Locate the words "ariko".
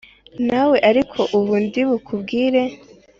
0.89-1.19